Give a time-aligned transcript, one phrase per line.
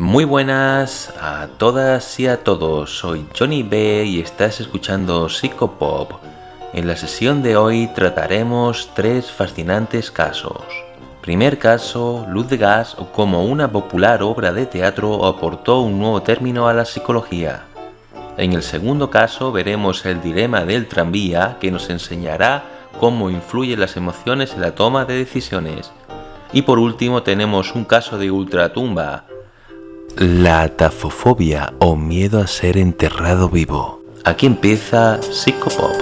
[0.00, 6.12] Muy buenas a todas y a todos, soy Johnny B y estás escuchando Psicopop.
[6.72, 10.62] En la sesión de hoy trataremos tres fascinantes casos.
[11.20, 16.22] Primer caso, Luz de Gas o como una popular obra de teatro aportó un nuevo
[16.22, 17.64] término a la psicología.
[18.38, 22.64] En el segundo caso veremos el dilema del tranvía que nos enseñará
[22.98, 25.92] cómo influyen las emociones en la toma de decisiones.
[26.54, 29.26] Y por último tenemos un caso de ultratumba,
[30.16, 34.02] la atafofobia o miedo a ser enterrado vivo.
[34.24, 35.96] Aquí empieza Psicopop.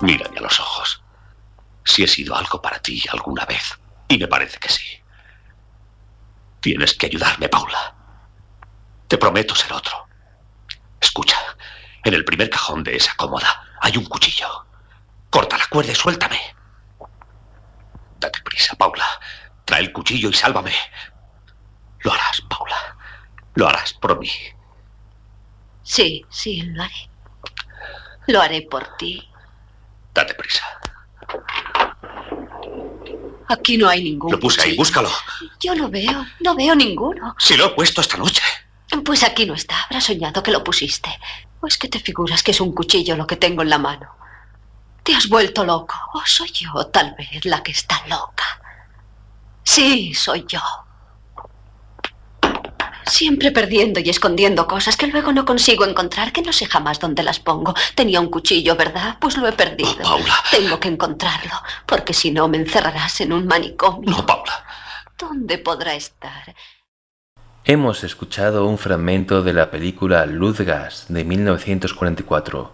[0.00, 1.02] Mírame a los ojos.
[1.84, 3.78] Si he sido algo para ti alguna vez,
[4.08, 4.84] y me parece que sí.
[6.60, 7.95] Tienes que ayudarme, Paula.
[9.26, 10.06] Prometo ser otro.
[11.00, 11.36] Escucha,
[12.04, 14.46] en el primer cajón de esa cómoda hay un cuchillo.
[15.30, 16.40] Corta la cuerda y suéltame.
[18.20, 19.04] Date prisa, Paula.
[19.64, 20.72] Trae el cuchillo y sálvame.
[22.02, 22.96] Lo harás, Paula.
[23.56, 24.30] Lo harás por mí.
[25.82, 27.10] Sí, sí, lo haré.
[28.28, 29.28] Lo haré por ti.
[30.14, 30.64] Date prisa.
[33.48, 34.30] Aquí no hay ningún.
[34.30, 35.10] Lo puse ahí, búscalo.
[35.58, 37.34] Yo no veo, no veo ninguno.
[37.40, 38.42] Si lo he puesto esta noche.
[39.06, 39.84] Pues aquí no está.
[39.84, 41.08] Habrás soñado que lo pusiste.
[41.60, 44.10] ¿O es que te figuras que es un cuchillo lo que tengo en la mano?
[45.04, 45.94] ¿Te has vuelto loco?
[46.14, 48.44] ¿O soy yo, tal vez, la que está loca?
[49.62, 50.60] Sí, soy yo.
[53.06, 57.22] Siempre perdiendo y escondiendo cosas que luego no consigo encontrar, que no sé jamás dónde
[57.22, 57.74] las pongo.
[57.94, 59.18] Tenía un cuchillo, ¿verdad?
[59.20, 59.94] Pues lo he perdido.
[60.00, 60.34] No, Paula.
[60.50, 61.54] Tengo que encontrarlo,
[61.86, 64.10] porque si no me encerrarás en un manicomio.
[64.10, 64.64] No, Paula.
[65.16, 66.56] ¿Dónde podrá estar?
[67.68, 72.70] Hemos escuchado un fragmento de la película Luz Gas de 1944.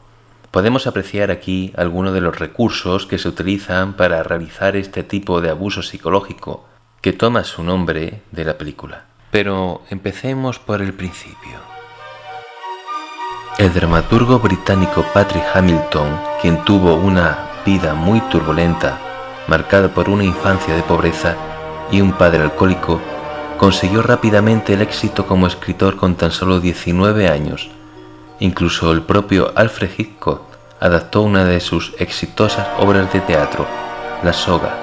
[0.51, 5.49] Podemos apreciar aquí algunos de los recursos que se utilizan para realizar este tipo de
[5.49, 6.67] abuso psicológico,
[7.01, 9.07] que toma su nombre de la película.
[9.31, 11.57] Pero empecemos por el principio.
[13.57, 18.99] El dramaturgo británico Patrick Hamilton, quien tuvo una vida muy turbulenta,
[19.49, 21.35] marcada por una infancia de pobreza
[21.91, 23.01] y un padre alcohólico,
[23.63, 27.71] consiguió rápidamente el éxito como escritor con tan solo 19 años.
[28.41, 30.43] Incluso el propio Alfred Hitchcock
[30.81, 33.65] adaptó una de sus exitosas obras de teatro,
[34.25, 34.75] La Soga,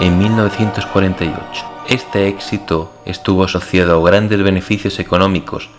[0.00, 1.64] en 1948.
[1.88, 5.70] Este éxito estuvo asociado a grandes beneficios económicos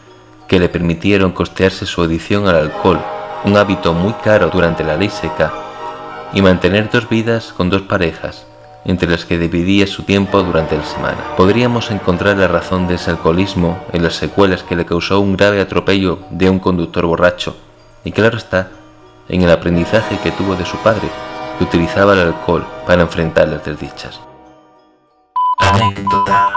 [0.47, 3.01] que le permitieron costearse su adicción al alcohol,
[3.43, 5.51] un hábito muy caro durante la ley seca,
[6.31, 8.47] y mantener dos vidas con dos parejas,
[8.85, 11.35] entre las que dividía su tiempo durante la semana.
[11.35, 15.59] Podríamos encontrar la razón de ese alcoholismo en las secuelas que le causó un grave
[15.59, 17.57] atropello de un conductor borracho,
[18.03, 18.69] y claro está,
[19.27, 21.09] en el aprendizaje que tuvo de su padre,
[21.57, 24.21] que utilizaba el alcohol para enfrentar las desdichas.
[25.57, 26.53] Anécdota.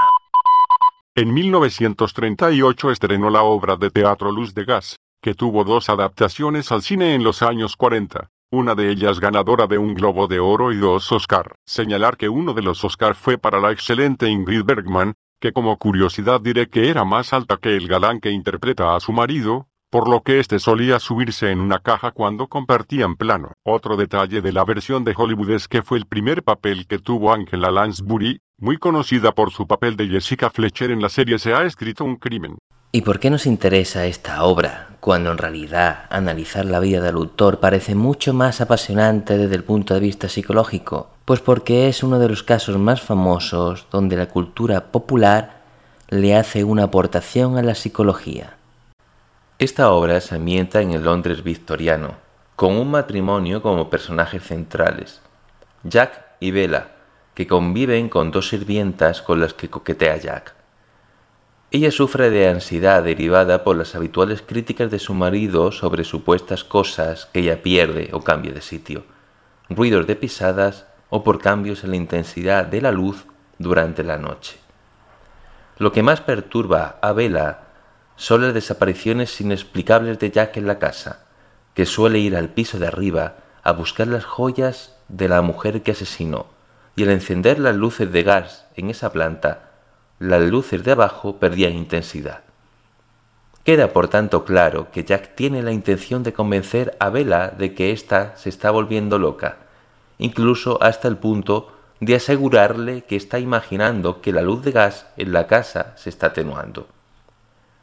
[1.15, 6.83] En 1938 estrenó la obra de teatro Luz de Gas, que tuvo dos adaptaciones al
[6.83, 10.79] cine en los años 40, una de ellas ganadora de un Globo de Oro y
[10.79, 11.55] dos Oscar.
[11.67, 16.41] Señalar que uno de los Oscar fue para la excelente Ingrid Bergman, que como curiosidad
[16.41, 20.23] diré que era más alta que el galán que interpreta a su marido, por lo
[20.23, 23.53] que éste solía subirse en una caja cuando compartían plano.
[23.65, 27.35] Otro detalle de la versión de Hollywood es que fue el primer papel que tuvo
[27.35, 31.65] Angela Lansbury, muy conocida por su papel de Jessica Fletcher en la serie Se ha
[31.65, 32.57] escrito un crimen.
[32.91, 37.60] ¿Y por qué nos interesa esta obra, cuando en realidad analizar la vida del autor
[37.60, 41.10] parece mucho más apasionante desde el punto de vista psicológico?
[41.26, 45.60] Pues porque es uno de los casos más famosos donde la cultura popular
[46.09, 48.56] le hace una aportación a la psicología.
[49.59, 52.15] Esta obra se ambienta en el Londres victoriano,
[52.56, 55.20] con un matrimonio como personajes centrales,
[55.84, 56.93] Jack y Bella,
[57.34, 60.58] que conviven con dos sirvientas con las que coquetea Jack.
[61.71, 67.26] Ella sufre de ansiedad derivada por las habituales críticas de su marido sobre supuestas cosas
[67.26, 69.05] que ella pierde o cambia de sitio,
[69.69, 73.26] ruidos de pisadas o por cambios en la intensidad de la luz
[73.59, 74.56] durante la noche.
[75.76, 77.59] Lo que más perturba a Bella
[78.17, 81.26] son las desapariciones inexplicables de Jack en la casa,
[81.75, 85.91] que suele ir al piso de arriba a buscar las joyas de la mujer que
[85.91, 86.47] asesinó,
[86.97, 89.68] y al encender las luces de gas en esa planta,
[90.19, 92.43] las luces de abajo perdían intensidad.
[93.65, 97.93] Queda por tanto claro que Jack tiene la intención de convencer a Bella de que
[97.93, 99.59] ésta se está volviendo loca,
[100.19, 105.32] incluso hasta el punto de asegurarle que está imaginando que la luz de gas en
[105.32, 106.88] la casa se está atenuando.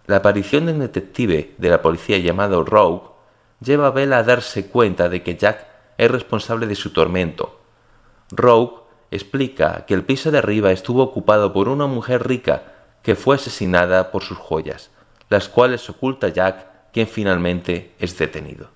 [0.08, 3.10] La aparición de un detective de la policía llamado Rogue
[3.62, 5.68] lleva a Bella a darse cuenta de que Jack
[5.98, 7.60] es responsable de su tormento.
[8.32, 12.74] Rogue explica que el piso de arriba estuvo ocupado por una mujer rica
[13.04, 14.90] que fue asesinada por sus joyas,
[15.30, 18.70] las cuales oculta Jack, quien finalmente es detenido.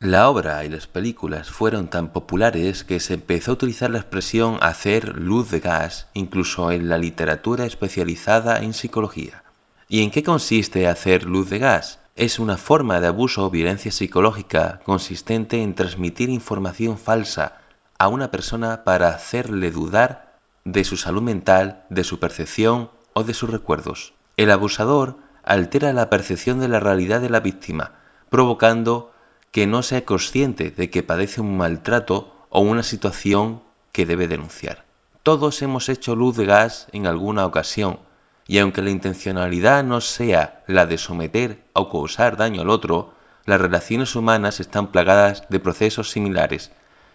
[0.00, 4.56] La obra y las películas fueron tan populares que se empezó a utilizar la expresión
[4.60, 9.42] hacer luz de gas incluso en la literatura especializada en psicología.
[9.88, 11.98] ¿Y en qué consiste hacer luz de gas?
[12.14, 17.62] Es una forma de abuso o violencia psicológica consistente en transmitir información falsa
[17.98, 23.34] a una persona para hacerle dudar de su salud mental, de su percepción o de
[23.34, 24.14] sus recuerdos.
[24.36, 27.94] El abusador altera la percepción de la realidad de la víctima,
[28.30, 29.12] provocando
[29.50, 34.84] que no sea consciente de que padece un maltrato o una situación que debe denunciar.
[35.24, 37.98] Todos hemos hecho luz de gas en alguna ocasión,
[38.46, 43.12] y aunque la intencionalidad no sea la de someter o causar daño al otro,
[43.44, 46.70] las relaciones humanas están plagadas de procesos similares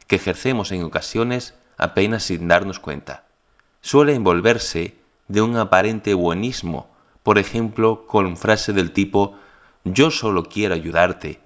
[0.07, 3.25] que ejercemos en ocasiones apenas sin darnos cuenta.
[3.81, 4.95] Suele envolverse
[5.27, 6.87] de un aparente buenismo,
[7.23, 9.35] por ejemplo, con frase del tipo
[9.85, 11.41] yo solo quiero ayudarte,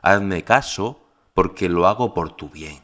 [0.00, 1.00] hazme caso
[1.34, 2.80] porque lo hago por tu bien.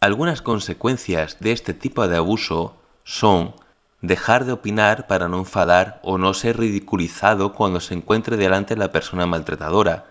[0.00, 3.54] Algunas consecuencias de este tipo de abuso son
[4.02, 8.92] dejar de opinar para no enfadar o no ser ridiculizado cuando se encuentre delante la
[8.92, 10.06] persona maltratadora,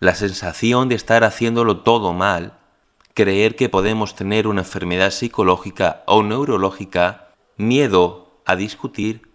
[0.00, 2.54] la sensación de estar haciéndolo todo mal,
[3.14, 9.30] creer que podemos tener una enfermedad psicológica o neurológica, miedo a discutir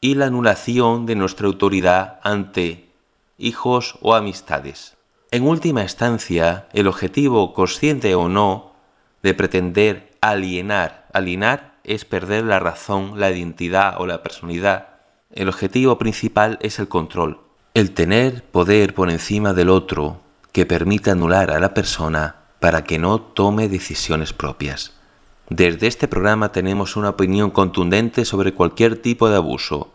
[0.00, 2.88] y la anulación de nuestra autoridad ante
[3.38, 4.96] hijos o amistades.
[5.30, 8.72] En última instancia, el objetivo, consciente o no,
[9.22, 14.88] de pretender alienar, alienar es perder la razón, la identidad o la personalidad.
[15.32, 17.40] El objetivo principal es el control,
[17.74, 20.20] el tener poder por encima del otro
[20.52, 24.94] que permite anular a la persona para que no tome decisiones propias.
[25.50, 29.92] Desde este programa tenemos una opinión contundente sobre cualquier tipo de abuso,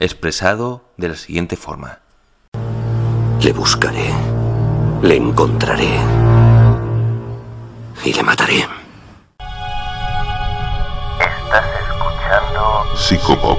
[0.00, 1.98] expresado de la siguiente forma.
[3.42, 4.14] Le buscaré
[5.02, 5.90] le encontraré.
[8.02, 8.66] Y le mataré.
[11.18, 13.58] Estás escuchando Psicopop.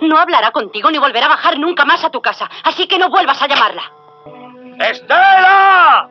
[0.00, 3.10] No hablará contigo ni volverá a bajar nunca más a tu casa, así que no
[3.10, 4.05] vuelvas a llamarla.
[4.78, 6.08] ¡Estela!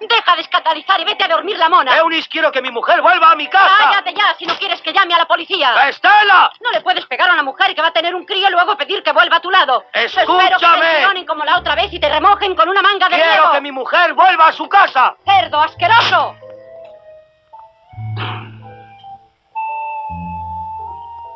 [0.00, 1.96] Deja de escandalizar y vete a dormir la mona.
[1.96, 3.88] Eunice, quiero que mi mujer vuelva a mi casa.
[3.90, 5.88] Cállate ya si no quieres que llame a la policía.
[5.88, 6.52] ¡Estela!
[6.60, 8.76] No le puedes pegar a una mujer que va a tener un crío y luego
[8.76, 9.84] pedir que vuelva a tu lado.
[9.94, 11.26] Espero que te ¡Escúchame!
[11.26, 14.12] como la otra vez y te remojen con una manga de ¡Quiero que mi mujer
[14.12, 15.16] vuelva a su casa!
[15.24, 16.36] ¡Cerdo asqueroso!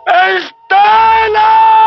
[0.06, 1.77] ¡Estela!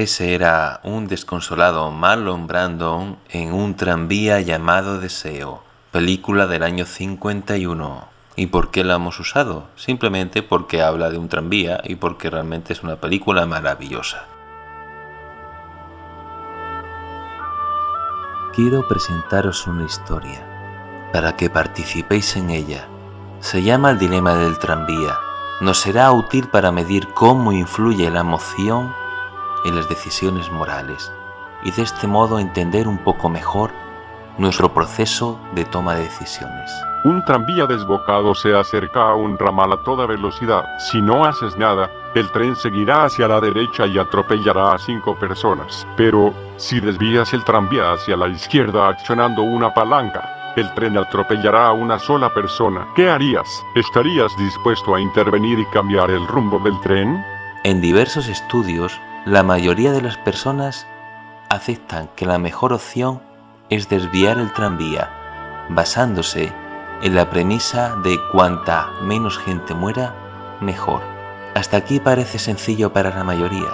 [0.00, 5.62] Ese era un desconsolado Marlon Brandon en un tranvía llamado Deseo,
[5.92, 8.08] película del año 51.
[8.34, 9.66] ¿Y por qué la hemos usado?
[9.76, 14.24] Simplemente porque habla de un tranvía y porque realmente es una película maravillosa.
[18.54, 20.40] Quiero presentaros una historia
[21.12, 22.88] para que participéis en ella.
[23.40, 25.18] Se llama El dilema del tranvía.
[25.60, 28.98] Nos será útil para medir cómo influye la emoción
[29.64, 31.12] en las decisiones morales
[31.62, 33.70] y de este modo entender un poco mejor
[34.38, 36.70] nuestro proceso de toma de decisiones.
[37.04, 40.64] Un tranvía desbocado se acerca a un ramal a toda velocidad.
[40.78, 45.86] Si no haces nada, el tren seguirá hacia la derecha y atropellará a cinco personas.
[45.96, 51.72] Pero si desvías el tranvía hacia la izquierda accionando una palanca, el tren atropellará a
[51.72, 52.86] una sola persona.
[52.94, 53.48] ¿Qué harías?
[53.74, 57.24] ¿Estarías dispuesto a intervenir y cambiar el rumbo del tren?
[57.64, 60.86] En diversos estudios, la mayoría de las personas
[61.50, 63.20] aceptan que la mejor opción
[63.68, 65.10] es desviar el tranvía,
[65.68, 66.50] basándose
[67.02, 70.14] en la premisa de cuanta menos gente muera,
[70.60, 71.02] mejor.
[71.54, 73.70] Hasta aquí parece sencillo para la mayoría,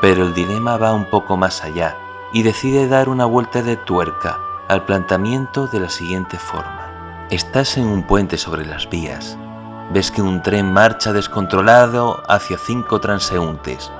[0.00, 1.96] pero el dilema va un poco más allá
[2.32, 7.26] y decide dar una vuelta de tuerca al planteamiento de la siguiente forma.
[7.30, 9.36] Estás en un puente sobre las vías.
[9.92, 13.90] Ves que un tren marcha descontrolado hacia cinco transeúntes.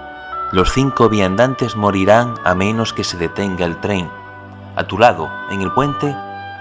[0.52, 4.11] Los cinco viandantes morirán a menos que se detenga el tren.
[4.75, 6.16] A tu lado, en el puente,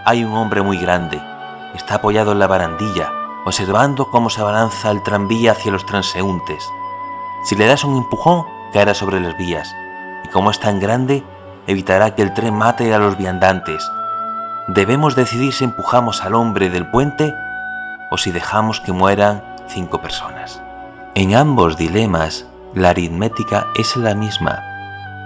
[0.05, 1.19] hay un hombre muy grande.
[1.74, 3.12] Está apoyado en la barandilla,
[3.46, 6.63] observando cómo se abalanza el tranvía hacia los transeúntes.
[7.46, 9.74] Si le das un empujón, caerá sobre las vías,
[10.24, 11.24] y como es tan grande,
[11.65, 13.89] evitará que el tren mate a los viandantes.
[14.67, 17.34] Debemos decidir si empujamos al hombre del puente
[18.12, 20.62] o si dejamos que mueran cinco personas.
[21.15, 24.64] En ambos dilemas, la aritmética es la misma.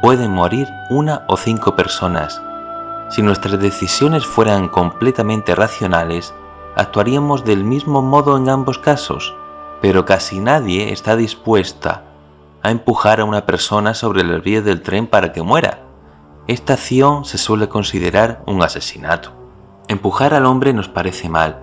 [0.01, 2.41] Pueden morir una o cinco personas.
[3.09, 6.33] Si nuestras decisiones fueran completamente racionales,
[6.75, 9.35] actuaríamos del mismo modo en ambos casos,
[9.81, 12.03] pero casi nadie está dispuesta
[12.61, 15.81] a empujar a una persona sobre las vías del tren para que muera.
[16.47, 19.31] Esta acción se suele considerar un asesinato.
[19.89, 21.59] Empujar al hombre nos parece mal,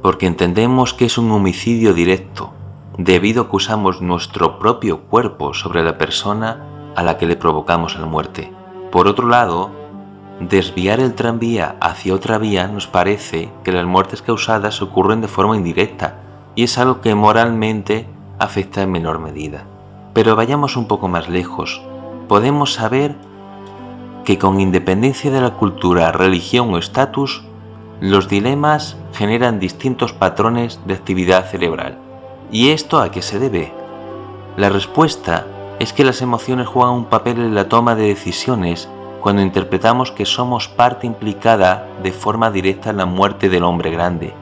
[0.00, 2.52] porque entendemos que es un homicidio directo,
[2.98, 7.98] debido a que usamos nuestro propio cuerpo sobre la persona a la que le provocamos
[7.98, 8.52] la muerte.
[8.92, 9.70] Por otro lado,
[10.40, 15.56] desviar el tranvía hacia otra vía nos parece que las muertes causadas ocurren de forma
[15.56, 16.20] indirecta
[16.54, 18.06] y es algo que moralmente
[18.38, 19.64] afecta en menor medida.
[20.12, 21.82] Pero vayamos un poco más lejos.
[22.28, 23.16] Podemos saber
[24.24, 27.42] que con independencia de la cultura, religión o estatus,
[28.00, 32.03] los dilemas generan distintos patrones de actividad cerebral.
[32.50, 33.72] ¿Y esto a qué se debe?
[34.56, 35.46] La respuesta
[35.80, 38.88] es que las emociones juegan un papel en la toma de decisiones
[39.20, 44.34] cuando interpretamos que somos parte implicada de forma directa en la muerte del hombre grande.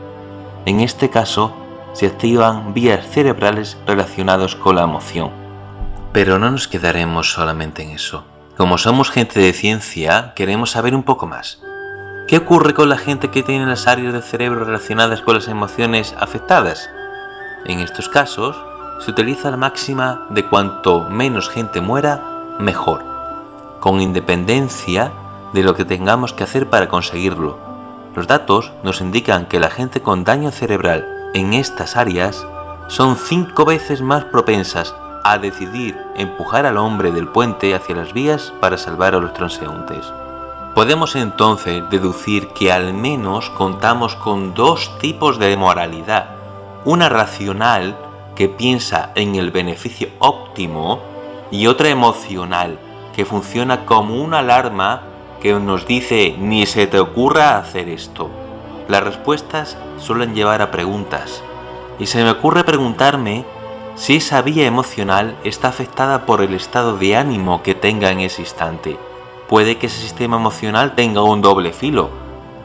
[0.67, 1.55] En este caso,
[1.93, 5.31] se activan vías cerebrales relacionadas con la emoción.
[6.13, 8.25] Pero no nos quedaremos solamente en eso.
[8.57, 11.63] Como somos gente de ciencia, queremos saber un poco más.
[12.29, 16.15] ¿Qué ocurre con la gente que tiene las áreas del cerebro relacionadas con las emociones
[16.19, 16.91] afectadas?
[17.64, 18.57] En estos casos,
[18.99, 23.02] se utiliza la máxima de cuanto menos gente muera, mejor,
[23.81, 25.12] con independencia
[25.52, 27.59] de lo que tengamos que hacer para conseguirlo.
[28.14, 32.47] Los datos nos indican que la gente con daño cerebral en estas áreas
[32.88, 38.52] son cinco veces más propensas a decidir empujar al hombre del puente hacia las vías
[38.61, 40.12] para salvar a los transeúntes.
[40.75, 46.42] Podemos entonces deducir que al menos contamos con dos tipos de moralidad,
[46.85, 47.97] una racional
[48.35, 51.01] que piensa en el beneficio óptimo
[51.51, 52.79] y otra emocional
[53.15, 55.03] que funciona como una alarma
[55.41, 58.31] que nos dice ni se te ocurra hacer esto.
[58.89, 61.43] Las respuestas suelen llevar a preguntas
[61.99, 63.45] y se me ocurre preguntarme
[63.95, 68.43] si esa vía emocional está afectada por el estado de ánimo que tenga en ese
[68.43, 68.97] instante.
[69.49, 72.11] Puede que ese sistema emocional tenga un doble filo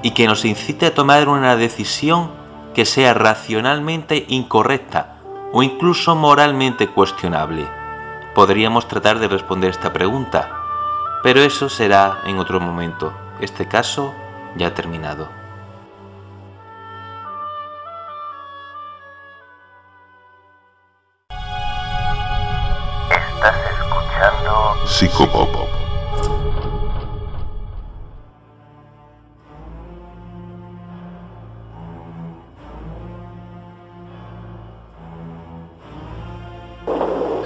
[0.01, 2.31] y que nos incite a tomar una decisión
[2.77, 5.17] que sea racionalmente incorrecta
[5.51, 7.67] o incluso moralmente cuestionable.
[8.35, 10.51] Podríamos tratar de responder esta pregunta,
[11.23, 13.11] pero eso será en otro momento.
[13.41, 14.13] Este caso
[14.57, 15.27] ya ha terminado.
[23.09, 25.66] Estás escuchando Psicopop.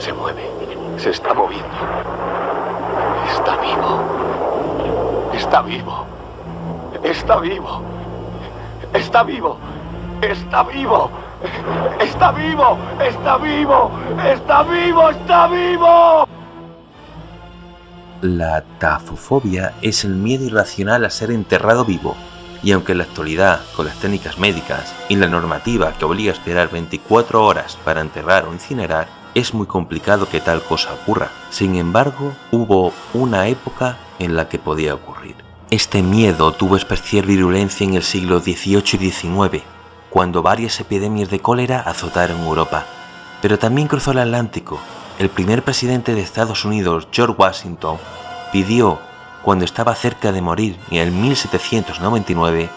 [0.01, 0.49] Se mueve.
[0.97, 1.67] Se está moviendo.
[3.29, 4.01] Está vivo.
[5.31, 6.05] Está vivo.
[7.03, 7.81] Está vivo.
[8.93, 9.57] Está vivo.
[10.23, 11.11] Está vivo.
[11.99, 12.79] Está vivo.
[12.99, 13.91] Está vivo.
[14.25, 15.09] Está vivo.
[15.11, 16.27] Está vivo.
[18.21, 22.15] La tafofobia es el miedo irracional a ser enterrado vivo,
[22.63, 26.35] y aunque en la actualidad, con las técnicas médicas y la normativa que obliga a
[26.35, 31.29] esperar 24 horas para enterrar o incinerar, es muy complicado que tal cosa ocurra.
[31.49, 35.35] Sin embargo, hubo una época en la que podía ocurrir.
[35.69, 39.63] Este miedo tuvo especial virulencia en el siglo XVIII y XIX,
[40.09, 42.85] cuando varias epidemias de cólera azotaron Europa.
[43.41, 44.79] Pero también cruzó el Atlántico.
[45.17, 47.97] El primer presidente de Estados Unidos, George Washington,
[48.51, 48.99] pidió,
[49.43, 52.69] cuando estaba cerca de morir en el 1799,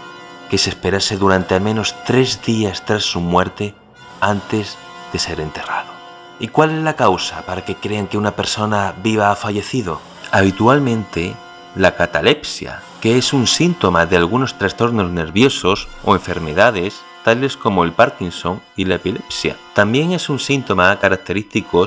[0.49, 3.75] que se esperase durante al menos tres días tras su muerte
[4.21, 4.79] antes
[5.13, 5.94] de ser enterrado.
[6.41, 10.01] ¿Y cuál es la causa para que crean que una persona viva ha fallecido?
[10.33, 11.35] Habitualmente,
[11.77, 17.93] la catalepsia, que es un síntoma de algunos trastornos nerviosos o enfermedades tales como el
[17.93, 19.57] Parkinson y la epilepsia.
[19.75, 21.87] También es un síntoma característico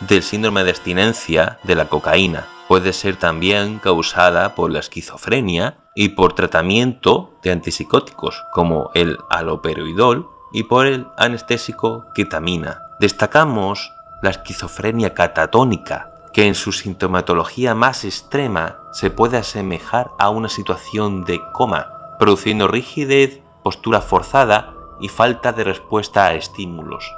[0.00, 2.46] del síndrome de abstinencia de la cocaína.
[2.68, 10.28] Puede ser también causada por la esquizofrenia y por tratamiento de antipsicóticos como el aloperidol
[10.52, 12.89] y por el anestésico ketamina.
[13.00, 20.50] Destacamos la esquizofrenia catatónica, que en su sintomatología más extrema se puede asemejar a una
[20.50, 21.86] situación de coma,
[22.18, 27.10] produciendo rigidez, postura forzada y falta de respuesta a estímulos.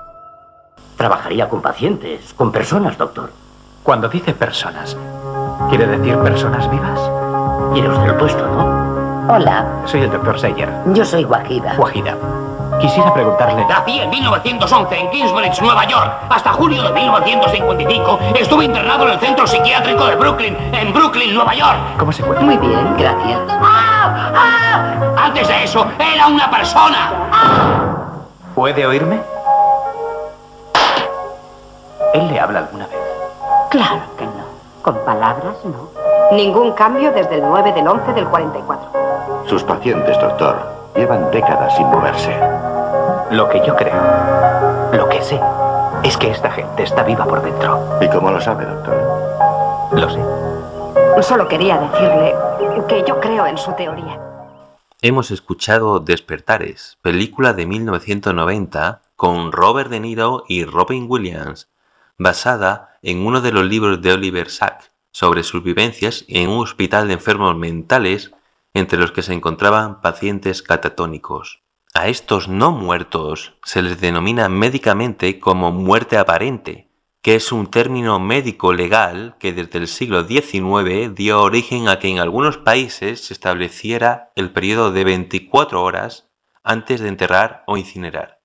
[0.96, 3.32] Trabajaría con pacientes, con personas, doctor.
[3.82, 4.96] Cuando dice personas,
[5.68, 7.00] ¿quiere decir personas vivas?
[7.72, 9.34] Quiere usted el puesto, ¿no?
[9.34, 10.72] Hola, Soy el doctor Sayer.
[10.94, 11.74] yo soy Guajida.
[11.74, 12.16] Guajida.
[12.80, 13.64] Quisiera preguntarle...
[13.66, 16.12] Nací en 1911 en Kingsbridge, Nueva York.
[16.30, 21.54] Hasta julio de 1955 estuve internado en el centro psiquiátrico de Brooklyn, en Brooklyn, Nueva
[21.54, 21.78] York.
[21.98, 22.44] ¿Cómo se encuentra?
[22.44, 23.40] Muy bien, gracias.
[23.48, 24.32] ¡Ah!
[24.34, 25.24] ¡Ah!
[25.24, 27.12] Antes de eso, era una persona.
[28.54, 29.20] ¿Puede oírme?
[32.14, 32.98] ¿Él le habla alguna vez?
[33.70, 34.42] Claro que no.
[34.82, 35.88] Con palabras, no.
[36.32, 38.90] Ningún cambio desde el 9 del 11 del 44.
[39.46, 42.34] Sus pacientes, doctor, llevan décadas sin moverse.
[43.30, 43.94] Lo que yo creo,
[44.92, 45.40] lo que sé,
[46.02, 47.98] es que esta gente está viva por dentro.
[48.00, 49.90] ¿Y cómo lo sabe, doctor?
[49.92, 50.20] Lo sé.
[51.22, 52.34] Solo quería decirle
[52.88, 54.18] que yo creo en su teoría.
[55.00, 61.68] Hemos escuchado Despertares, película de 1990 con Robert De Niro y Robin Williams,
[62.18, 67.06] basada en uno de los libros de Oliver Sacks sobre sus vivencias en un hospital
[67.06, 68.32] de enfermos mentales
[68.74, 71.62] entre los que se encontraban pacientes catatónicos.
[71.94, 78.18] A estos no muertos se les denomina médicamente como muerte aparente, que es un término
[78.18, 83.34] médico legal que desde el siglo XIX dio origen a que en algunos países se
[83.34, 86.30] estableciera el periodo de 24 horas
[86.64, 88.40] antes de enterrar o incinerar.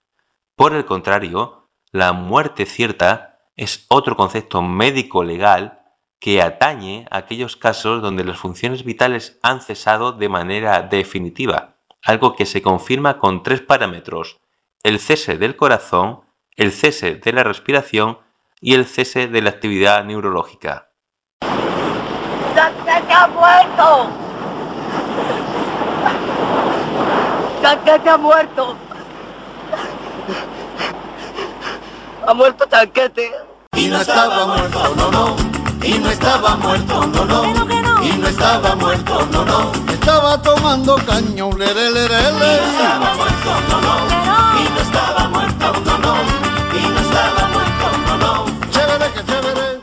[0.55, 5.76] Por el contrario, la muerte cierta es otro concepto médico legal
[6.19, 12.35] que atañe a aquellos casos donde las funciones vitales han cesado de manera definitiva, algo
[12.35, 14.39] que se confirma con tres parámetros,
[14.83, 16.21] el cese del corazón,
[16.55, 18.19] el cese de la respiración
[18.59, 20.89] y el cese de la actividad neurológica.
[22.55, 24.09] ¡Chanquete ha muerto!
[27.61, 28.75] ¡Chanquete ha muerto!
[32.25, 33.31] ¡Ha muerto Chanquete!
[33.75, 35.56] Y no estaba muerto, no, no.
[35.83, 38.03] Y no estaba muerto, no, no.
[38.03, 39.71] Y no estaba muerto, no, no.
[39.91, 42.63] Estaba tomando caño, lere, lere, lere.
[42.63, 44.59] Y no estaba muerto, no, no.
[44.59, 46.15] Y no estaba muerto, no, no.
[46.77, 48.45] Y no estaba muerto, no, no.
[48.71, 49.79] Chévere, que chévere.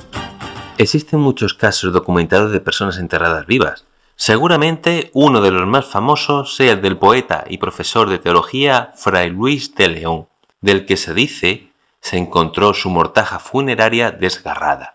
[0.78, 3.84] Existen muchos casos documentados de personas enterradas vivas.
[4.16, 9.30] Seguramente uno de los más famosos sea el del poeta y profesor de teología Fray
[9.30, 10.28] Luis de León,
[10.60, 14.93] del que se dice se encontró su mortaja funeraria desgarrada.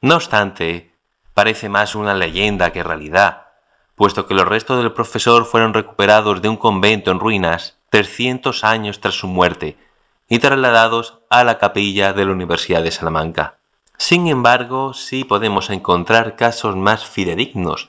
[0.00, 0.94] No obstante,
[1.34, 3.48] parece más una leyenda que realidad,
[3.96, 9.00] puesto que los restos del profesor fueron recuperados de un convento en ruinas 300 años
[9.00, 9.76] tras su muerte
[10.28, 13.56] y trasladados a la capilla de la Universidad de Salamanca.
[13.96, 17.88] Sin embargo, sí podemos encontrar casos más fidedignos,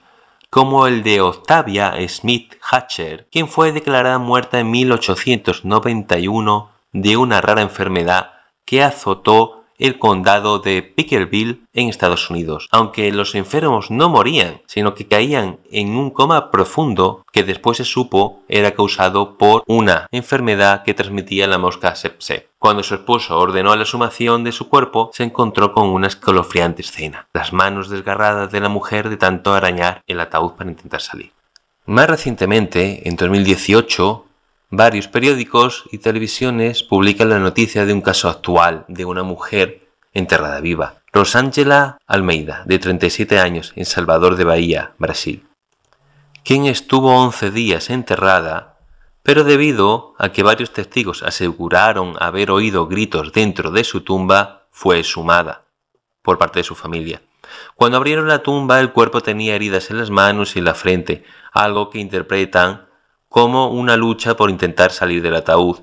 [0.50, 7.62] como el de Octavia Smith Hatcher, quien fue declarada muerta en 1891 de una rara
[7.62, 8.32] enfermedad
[8.66, 12.68] que azotó el condado de Pickerville en Estados Unidos.
[12.72, 17.86] Aunque los enfermos no morían, sino que caían en un coma profundo que después se
[17.86, 22.50] supo era causado por una enfermedad que transmitía la mosca sepse.
[22.60, 27.28] Cuando su esposo ordenó la sumación de su cuerpo, se encontró con una escalofriante escena.
[27.34, 31.32] Las manos desgarradas de la mujer de tanto arañar el ataúd para intentar salir.
[31.86, 34.26] Más recientemente, en 2018,
[34.72, 40.62] Varios periódicos y televisiones publican la noticia de un caso actual de una mujer enterrada
[40.62, 45.48] viva, Rosangela Almeida, de 37 años, en Salvador de Bahía, Brasil,
[46.44, 48.78] quien estuvo 11 días enterrada,
[49.24, 55.04] pero debido a que varios testigos aseguraron haber oído gritos dentro de su tumba, fue
[55.04, 55.66] sumada
[56.22, 57.24] por parte de su familia.
[57.74, 61.24] Cuando abrieron la tumba, el cuerpo tenía heridas en las manos y en la frente,
[61.54, 62.89] algo que interpretan
[63.30, 65.78] como una lucha por intentar salir del ataúd,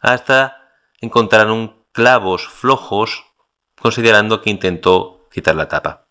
[0.00, 3.24] hasta encontraron clavos flojos
[3.80, 6.05] considerando que intentó quitar la tapa.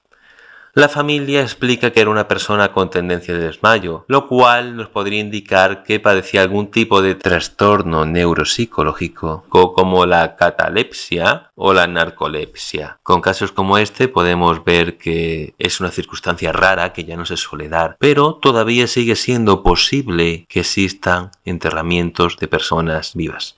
[0.77, 5.21] La familia explica que era una persona con tendencia de desmayo, lo cual nos podría
[5.21, 12.99] indicar que padecía algún tipo de trastorno neuropsicológico, como la catalepsia o la narcolepsia.
[13.03, 17.37] Con casos como este podemos ver que es una circunstancia rara que ya no se
[17.37, 23.55] suele dar, pero todavía sigue siendo posible que existan enterramientos de personas vivas.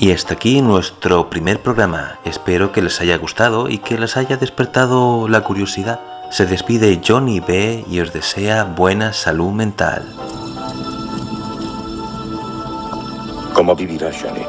[0.00, 2.18] Y hasta aquí nuestro primer programa.
[2.24, 6.00] Espero que les haya gustado y que les haya despertado la curiosidad.
[6.30, 10.02] Se despide Johnny B y os desea buena salud mental.
[13.52, 14.46] ¿Cómo vivirás, Johnny?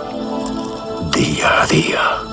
[1.12, 2.31] Día a día.